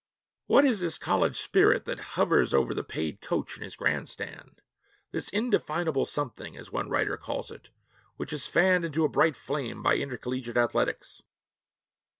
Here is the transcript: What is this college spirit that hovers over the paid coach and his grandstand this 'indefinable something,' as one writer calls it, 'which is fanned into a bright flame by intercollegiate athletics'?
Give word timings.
What 0.47 0.65
is 0.65 0.79
this 0.79 0.97
college 0.97 1.37
spirit 1.39 1.85
that 1.85 1.99
hovers 2.17 2.55
over 2.55 2.73
the 2.73 2.83
paid 2.83 3.21
coach 3.21 3.53
and 3.53 3.63
his 3.63 3.75
grandstand 3.75 4.63
this 5.11 5.29
'indefinable 5.29 6.07
something,' 6.07 6.57
as 6.57 6.71
one 6.71 6.89
writer 6.89 7.17
calls 7.17 7.51
it, 7.51 7.69
'which 8.17 8.33
is 8.33 8.47
fanned 8.47 8.83
into 8.83 9.05
a 9.05 9.09
bright 9.09 9.35
flame 9.37 9.83
by 9.83 9.97
intercollegiate 9.97 10.57
athletics'? 10.57 11.21